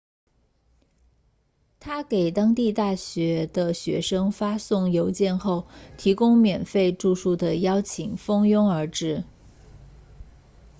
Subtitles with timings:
[1.79, 9.23] 他给当地大学的学生发送邮件后提供免费住宿的邀请蜂拥而至